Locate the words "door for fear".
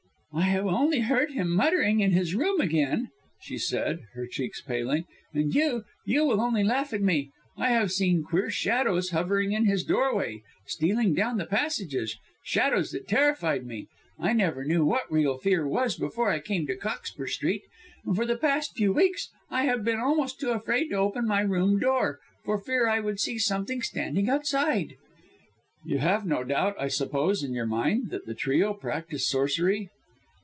21.77-22.87